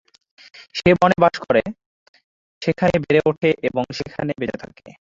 [0.77, 1.61] সে বনে বাস করে,
[2.61, 4.87] সেখানে বেড়ে ওঠে এবং সেখানে বেঁচে থাকে।